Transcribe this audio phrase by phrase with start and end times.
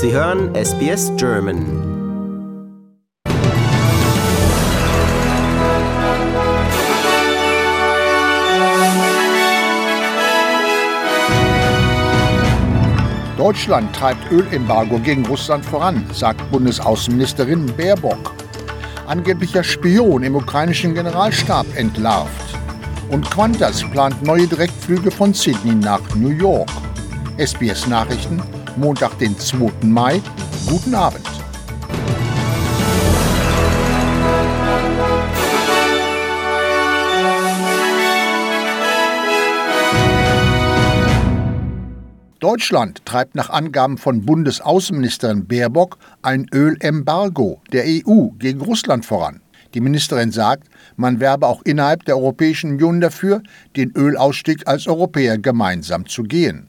[0.00, 1.58] Sie hören SBS German.
[13.36, 18.36] Deutschland treibt Ölembargo gegen Russland voran, sagt Bundesaußenministerin Baerbock.
[19.08, 22.56] Angeblicher Spion im ukrainischen Generalstab entlarvt.
[23.10, 26.70] Und Qantas plant neue Direktflüge von Sydney nach New York.
[27.36, 28.40] SBS Nachrichten,
[28.78, 29.70] Montag, den 2.
[29.82, 30.22] Mai.
[30.68, 31.26] Guten Abend.
[42.38, 49.40] Deutschland treibt nach Angaben von Bundesaußenministerin Baerbock ein Ölembargo der EU gegen Russland voran.
[49.74, 53.42] Die Ministerin sagt, man werbe auch innerhalb der Europäischen Union dafür,
[53.76, 56.68] den Ölausstieg als Europäer gemeinsam zu gehen.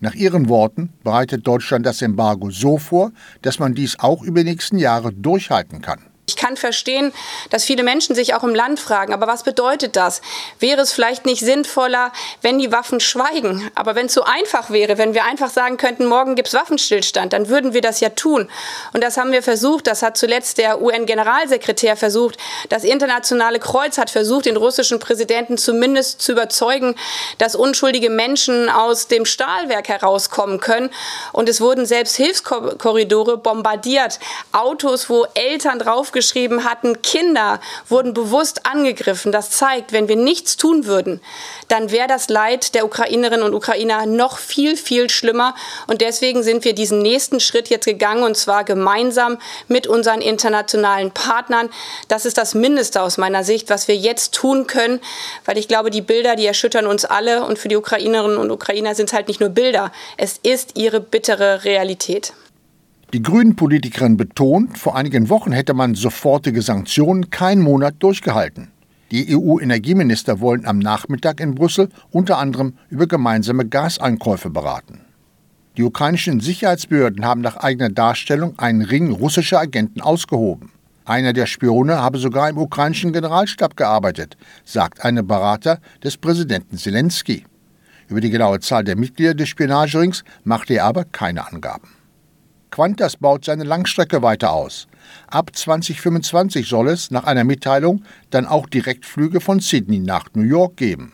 [0.00, 4.50] Nach ihren Worten bereitet Deutschland das Embargo so vor, dass man dies auch über die
[4.50, 6.13] nächsten Jahre durchhalten kann.
[6.26, 7.12] Ich kann verstehen,
[7.50, 10.22] dass viele Menschen sich auch im Land fragen, aber was bedeutet das?
[10.58, 13.70] Wäre es vielleicht nicht sinnvoller, wenn die Waffen schweigen?
[13.74, 17.34] Aber wenn es so einfach wäre, wenn wir einfach sagen könnten, morgen gibt es Waffenstillstand,
[17.34, 18.48] dann würden wir das ja tun.
[18.94, 22.38] Und das haben wir versucht, das hat zuletzt der UN-Generalsekretär versucht,
[22.70, 26.94] das Internationale Kreuz hat versucht, den russischen Präsidenten zumindest zu überzeugen,
[27.36, 30.88] dass unschuldige Menschen aus dem Stahlwerk herauskommen können.
[31.32, 34.20] Und es wurden selbst Hilfskorridore bombardiert,
[34.52, 39.32] Autos, wo Eltern drauf aufgeschrieben hatten, Kinder wurden bewusst angegriffen.
[39.32, 41.20] Das zeigt, wenn wir nichts tun würden,
[41.66, 45.56] dann wäre das Leid der Ukrainerinnen und Ukrainer noch viel, viel schlimmer.
[45.88, 51.10] Und deswegen sind wir diesen nächsten Schritt jetzt gegangen, und zwar gemeinsam mit unseren internationalen
[51.10, 51.68] Partnern.
[52.06, 55.00] Das ist das Mindeste aus meiner Sicht, was wir jetzt tun können,
[55.46, 57.44] weil ich glaube, die Bilder, die erschüttern uns alle.
[57.44, 61.00] Und für die Ukrainerinnen und Ukrainer sind es halt nicht nur Bilder, es ist ihre
[61.00, 62.34] bittere Realität.
[63.12, 68.72] Die Grünen-Politikerin betont, vor einigen Wochen hätte man sofortige Sanktionen keinen Monat durchgehalten.
[69.12, 75.02] Die EU-Energieminister wollen am Nachmittag in Brüssel unter anderem über gemeinsame Gaseinkäufe beraten.
[75.76, 80.70] Die ukrainischen Sicherheitsbehörden haben nach eigener Darstellung einen Ring russischer Agenten ausgehoben.
[81.04, 87.44] Einer der Spione habe sogar im ukrainischen Generalstab gearbeitet, sagt eine Berater des Präsidenten Zelensky.
[88.08, 91.88] Über die genaue Zahl der Mitglieder des Spionagerings machte er aber keine Angaben.
[92.70, 94.88] Qantas baut seine Langstrecke weiter aus.
[95.28, 100.76] Ab 2025 soll es, nach einer Mitteilung, dann auch Direktflüge von Sydney nach New York
[100.76, 101.12] geben.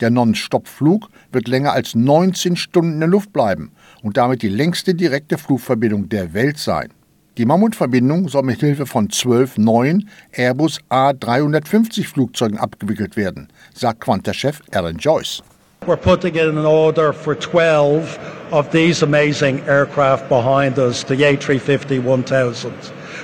[0.00, 4.94] Der Non-Stop-Flug wird länger als 19 Stunden in der Luft bleiben und damit die längste
[4.94, 6.92] direkte Flugverbindung der Welt sein.
[7.38, 14.60] Die Mammutverbindung soll mit Hilfe von zwölf neuen Airbus A350 Flugzeugen abgewickelt werden, sagt Qantas-Chef
[14.72, 15.42] Alan Joyce.
[15.86, 18.18] We're putting in an order for 12
[18.52, 22.72] of these amazing aircraft behind us, the A350 1000.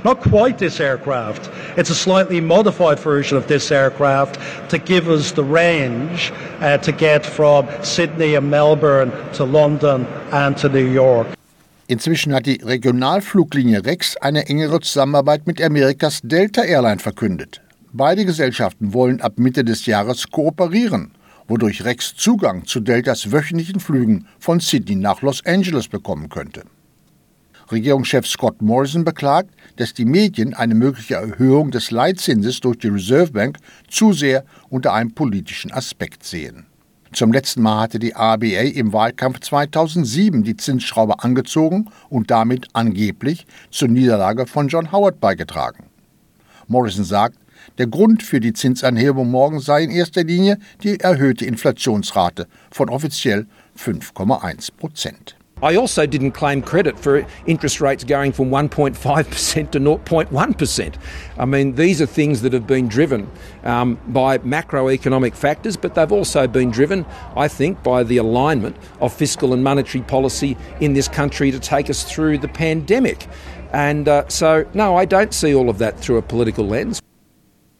[0.05, 1.51] Not quite this aircraft.
[1.77, 4.39] It's a slightly modified version of this aircraft
[4.71, 10.57] to give us the range uh, to get from Sydney and Melbourne to London and
[10.59, 11.27] to New York.
[11.89, 17.61] Inzwischen hat die Regionalfluglinie Rex eine engere Zusammenarbeit mit Amerikas Delta Airline verkündet.
[17.93, 21.13] Beide Gesellschaften wollen ab Mitte des Jahres kooperieren
[21.49, 26.65] wodurch Rex Zugang zu Deltas wöchentlichen Flügen von Sydney nach Los Angeles bekommen könnte.
[27.71, 33.33] Regierungschef Scott Morrison beklagt, dass die Medien eine mögliche Erhöhung des Leitzinses durch die Reserve
[33.33, 36.67] Bank zu sehr unter einem politischen Aspekt sehen.
[37.13, 43.47] Zum letzten Mal hatte die ABA im Wahlkampf 2007 die Zinsschraube angezogen und damit angeblich
[43.71, 45.87] zur Niederlage von John Howard beigetragen.
[46.67, 47.39] Morrison sagt,
[47.77, 53.47] der Grund für die Zinsanhebung morgen sei in erster Linie die erhöhte Inflationsrate von offiziell
[53.77, 55.39] 5,1 Prozent.
[55.61, 60.95] I also didn't claim credit for interest rates going from 1.5% to 0.1%.
[61.37, 63.29] I mean, these are things that have been driven
[63.65, 67.05] um, by macroeconomic factors, but they've also been driven,
[67.37, 71.91] I think, by the alignment of fiscal and monetary policy in this country to take
[71.91, 73.27] us through the pandemic.
[73.73, 77.03] And uh, so, no, I don't see all of that through a political lens.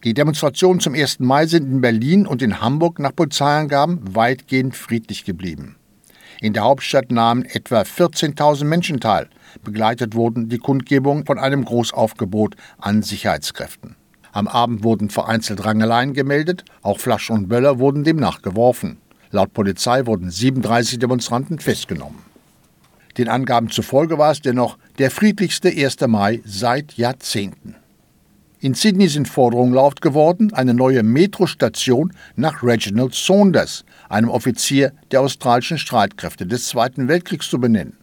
[0.05, 1.19] Die Demonstrationen zum 1.
[1.19, 5.75] Mai sind in Berlin und in Hamburg nach Polizeiangaben weitgehend friedlich geblieben.
[6.39, 9.27] In der Hauptstadt nahmen etwa 14.000 Menschen teil.
[9.61, 13.97] Begleitet wurden die Kundgebungen von einem Großaufgebot an Sicherheitskräften.
[14.31, 18.99] Am Abend wurden vereinzelt Rangeleien gemeldet, auch Flaschen und Böller wurden demnach geworfen.
[19.31, 22.19] Laut Polizei wurden 37 Demonstranten festgenommen.
[23.17, 25.99] Den Angaben zufolge war es dennoch der friedlichste 1.
[26.07, 27.75] Mai seit Jahrzehnten.
[28.61, 35.21] In Sydney sind Forderungen laut geworden, eine neue Metrostation nach Reginald Saunders, einem Offizier der
[35.21, 37.95] australischen Streitkräfte des Zweiten Weltkriegs, zu benennen.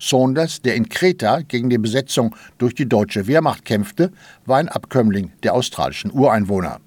[0.00, 4.10] Saunders, der in Kreta gegen die Besetzung durch die deutsche Wehrmacht kämpfte,
[4.44, 6.80] war ein Abkömmling der australischen Ureinwohner.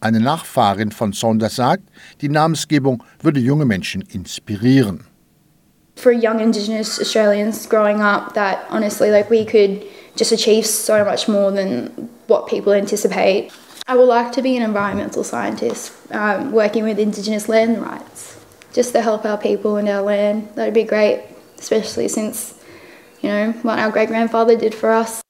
[0.00, 1.84] Eine Nachfahrin von Saunders sagt,
[2.20, 5.07] die Namensgebung würde junge Menschen inspirieren.
[5.98, 9.84] For young Indigenous Australians growing up, that honestly, like we could
[10.14, 13.50] just achieve so much more than what people anticipate.
[13.88, 18.38] I would like to be an environmental scientist, um, working with Indigenous land rights,
[18.72, 20.48] just to help our people and our land.
[20.54, 21.24] That'd be great,
[21.58, 22.54] especially since,
[23.20, 25.20] you know, what our great grandfather did for us.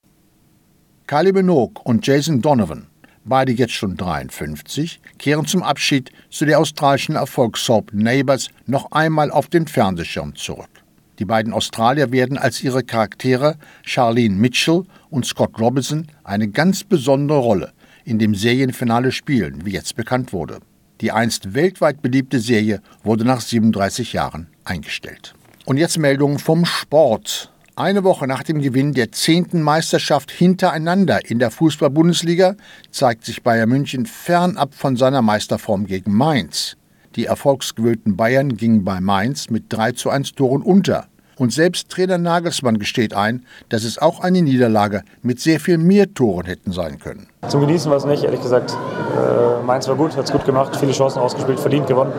[1.06, 2.88] Kylie Minogue und Jason Donovan
[3.29, 9.49] beide jetzt schon 53, kehren zum Abschied zu der australischen Erfolgssoap Neighbours noch einmal auf
[9.49, 10.71] den Fernsehschirm zurück.
[11.19, 17.39] Die beiden Australier werden als ihre Charaktere Charlene Mitchell und Scott Robinson eine ganz besondere
[17.39, 17.73] Rolle
[18.05, 20.61] in dem Serienfinale spielen, wie jetzt bekannt wurde.
[21.01, 25.35] Die einst weltweit beliebte Serie wurde nach 37 Jahren eingestellt.
[25.65, 27.53] Und jetzt Meldungen vom Sport.
[27.79, 32.57] Eine Woche nach dem Gewinn der zehnten Meisterschaft hintereinander in der Fußball-Bundesliga
[32.91, 36.77] zeigt sich Bayern München fernab von seiner Meisterform gegen Mainz.
[37.15, 41.07] Die erfolgsgewöhnten Bayern gingen bei Mainz mit 3 zu 1 Toren unter.
[41.37, 46.13] Und selbst Trainer Nagelsmann gesteht ein, dass es auch eine Niederlage mit sehr viel mehr
[46.13, 47.29] Toren hätten sein können.
[47.47, 48.73] Zum Genießen war es nicht, ehrlich gesagt.
[48.73, 52.13] Äh, Mainz war gut, hat es gut gemacht, viele Chancen ausgespielt, verdient gewonnen.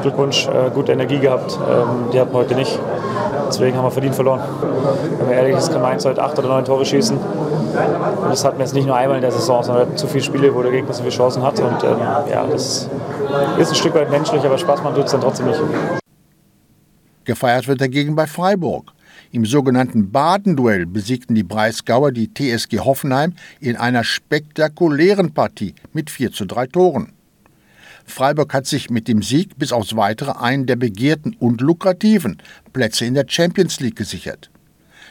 [0.00, 1.58] Glückwunsch, äh, gute Energie gehabt.
[1.70, 2.78] Ähm, die hatten wir heute nicht.
[3.48, 4.40] Deswegen haben wir verdient verloren.
[5.18, 7.16] Wenn man ehrlich ist, kann Mainz heute acht oder neun Tore schießen.
[7.16, 10.54] Und das hatten wir jetzt nicht nur einmal in der Saison, sondern zu viele Spiele,
[10.54, 11.58] wo der Gegner so viele Chancen hat.
[11.60, 11.98] Und ähm,
[12.30, 12.88] ja, das
[13.58, 15.60] ist ein Stück weit menschlich, aber Spaß macht es dann trotzdem nicht.
[17.24, 18.92] Gefeiert wird dagegen bei Freiburg.
[19.30, 26.32] Im sogenannten Baden-Duell besiegten die Breisgauer die TSG Hoffenheim in einer spektakulären Partie mit 4
[26.32, 27.12] zu 3 Toren.
[28.08, 32.38] Freiburg hat sich mit dem Sieg bis aufs Weitere einen der begehrten und lukrativen
[32.72, 34.50] Plätze in der Champions League gesichert.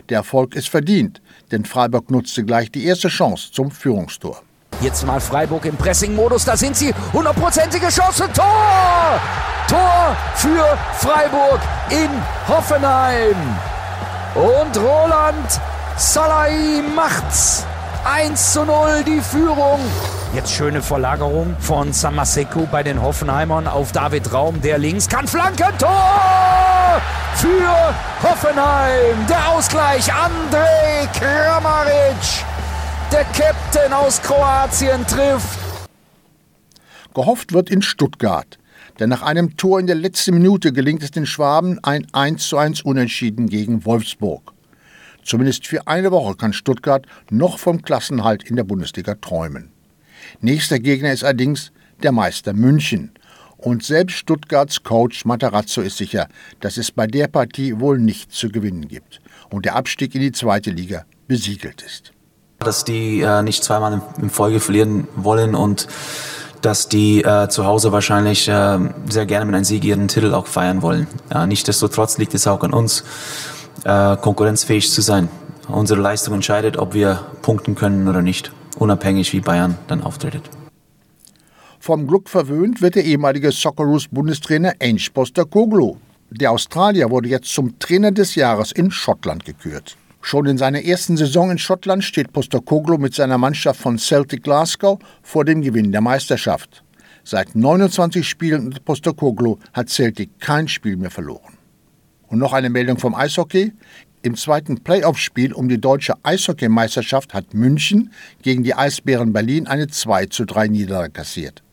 [0.09, 1.21] Der Erfolg ist verdient,
[1.51, 4.41] denn Freiburg nutzte gleich die erste Chance zum Führungstor.
[4.81, 6.93] Jetzt mal Freiburg im Pressing-Modus, da sind sie.
[7.13, 9.19] Hundertprozentige Chance, Tor!
[9.67, 11.59] Tor für Freiburg
[11.89, 12.09] in
[12.47, 13.35] Hoffenheim.
[14.35, 15.59] Und Roland
[15.97, 17.65] Salai macht's.
[18.05, 19.79] 1 zu 0 die Führung.
[20.37, 25.75] Jetzt schöne Verlagerung von Samaseko bei den Hoffenheimern auf David Raum, der links kann flanken.
[25.79, 27.01] Tor
[27.33, 29.25] für Hoffenheim.
[29.27, 32.45] Der Ausgleich Andrej Kramaric.
[33.11, 35.57] Der Captain aus Kroatien trifft.
[37.15, 38.59] Gehofft wird in Stuttgart.
[38.99, 43.49] Denn nach einem Tor in der letzten Minute gelingt es den Schwaben ein 1:1 Unentschieden
[43.49, 44.53] gegen Wolfsburg.
[45.23, 49.71] Zumindest für eine Woche kann Stuttgart noch vom Klassenhalt in der Bundesliga träumen.
[50.41, 51.71] Nächster Gegner ist allerdings
[52.03, 53.11] der Meister München.
[53.57, 56.27] Und selbst Stuttgarts Coach Matarazzo ist sicher,
[56.59, 59.19] dass es bei der Partie wohl nichts zu gewinnen gibt
[59.49, 62.11] und der Abstieg in die zweite Liga besiegelt ist.
[62.59, 65.87] Dass die äh, nicht zweimal in Folge verlieren wollen und
[66.61, 70.47] dass die äh, zu Hause wahrscheinlich äh, sehr gerne mit einem Sieg ihren Titel auch
[70.47, 71.07] feiern wollen.
[71.31, 73.03] Ja, Nichtsdestotrotz liegt es auch an uns,
[73.83, 75.29] äh, konkurrenzfähig zu sein.
[75.67, 80.49] Unsere Leistung entscheidet, ob wir punkten können oder nicht, unabhängig wie Bayern dann auftritt.
[81.79, 85.97] Vom Glück verwöhnt wird der ehemalige Socceroos-Bundestrainer Ange Postecoglou.
[86.29, 89.95] Der Australier wurde jetzt zum Trainer des Jahres in Schottland gekürt.
[90.21, 94.99] Schon in seiner ersten Saison in Schottland steht Postecoglou mit seiner Mannschaft von Celtic Glasgow
[95.21, 96.83] vor dem Gewinn der Meisterschaft.
[97.23, 101.57] Seit 29 Spielen unter Postecoglou hat Celtic kein Spiel mehr verloren.
[102.27, 103.71] Und noch eine Meldung vom Eishockey.
[104.27, 110.25] Im zweiten Playoff-Spiel um die deutsche Eishockeymeisterschaft hat München gegen die Eisbären Berlin eine 2
[110.25, 111.63] zu 3 Niederlage kassiert.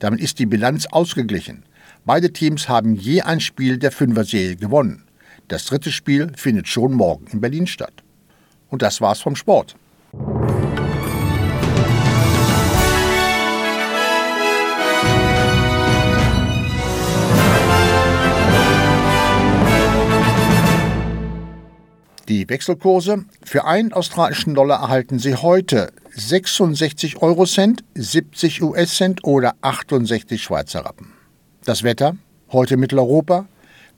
[0.00, 1.62] Damit ist die Bilanz ausgeglichen.
[2.04, 5.04] Beide Teams haben je ein Spiel der Fünfer-Serie gewonnen.
[5.48, 8.02] Das dritte Spiel findet schon morgen in Berlin statt.
[8.68, 9.74] Und das war's vom Sport.
[22.28, 25.92] Die Wechselkurse für einen australischen Dollar erhalten Sie heute.
[26.16, 31.12] 66 Eurocent, 70 US-Cent oder 68 Schweizer Rappen.
[31.66, 32.16] Das Wetter?
[32.50, 33.46] Heute Mitteleuropa,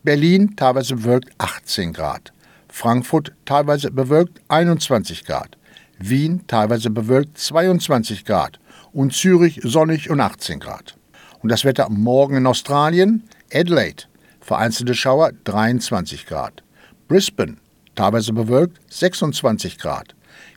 [0.02, 2.32] Berlin teilweise bewölkt 18 Grad,
[2.68, 5.56] Frankfurt teilweise bewölkt 21 Grad,
[5.98, 8.58] Wien teilweise bewölkt 22 Grad.
[8.92, 10.96] Und Zürich sonnig und 18 Grad.
[11.42, 14.04] Und das Wetter morgen in Australien, Adelaide,
[14.40, 16.62] vereinzelte Schauer 23 Grad,
[17.06, 17.58] Brisbane
[17.96, 20.14] teilweise bewölkt 26 Grad.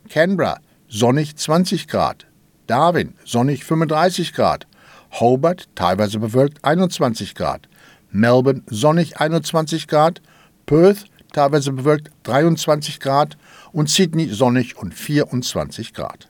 [0.08, 2.26] Canberra sonnig 20 Grad.
[2.66, 4.66] Darwin sonnig 35 Grad.
[5.12, 7.68] Hobart teilweise bewölkt 21 Grad.
[8.12, 10.22] Melbourne sonnig 21 Grad.
[10.66, 13.36] Perth teilweise bewölkt 23 Grad
[13.72, 16.29] und Sydney sonnig und 24 Grad.